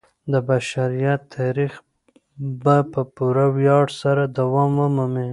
[0.31, 1.73] د بشریت تاریخ
[2.63, 5.29] به په پوره ویاړ سره دوام ومومي.